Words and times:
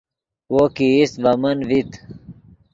وو 0.53 0.63
کہ 0.75 0.85
ایست 0.95 1.15
ڤے 1.23 1.33
من 1.41 1.57
ڤیت 1.69 1.91